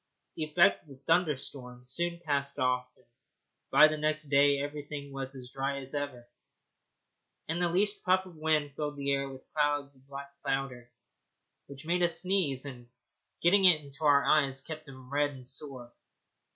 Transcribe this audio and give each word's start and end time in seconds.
The 0.35 0.45
effect 0.45 0.81
of 0.81 0.89
the 0.89 1.03
thunderstorm 1.05 1.83
soon 1.85 2.19
passed 2.25 2.57
off, 2.57 2.87
and 2.97 3.05
by 3.69 3.87
the 3.87 3.99
next 3.99 4.29
day 4.29 4.59
everything 4.59 5.13
was 5.13 5.35
as 5.35 5.51
dry 5.51 5.77
as 5.77 5.93
ever, 5.93 6.27
and 7.47 7.61
the 7.61 7.69
least 7.69 8.03
puff 8.03 8.25
of 8.25 8.35
wind 8.35 8.73
filled 8.75 8.97
the 8.97 9.11
air 9.11 9.29
with 9.29 9.45
clouds 9.53 9.93
of 9.93 10.07
black 10.07 10.31
powder 10.43 10.91
which 11.67 11.85
made 11.85 12.01
us 12.01 12.21
sneeze, 12.23 12.65
and, 12.65 12.89
getting 13.43 13.63
into 13.63 14.03
our 14.03 14.25
eyes, 14.25 14.61
kept 14.61 14.87
them 14.87 15.13
red 15.13 15.29
and 15.35 15.47
sore. 15.47 15.93